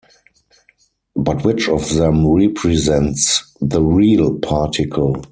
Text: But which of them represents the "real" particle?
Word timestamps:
But 1.15 1.45
which 1.45 1.69
of 1.69 1.87
them 1.93 2.25
represents 2.33 3.53
the 3.61 3.83
"real" 3.83 4.33
particle? 4.39 5.21